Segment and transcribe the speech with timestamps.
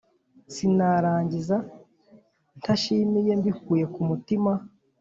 [0.53, 1.57] sinarangiza
[2.59, 4.51] ntashimiye mbikuye ku mutima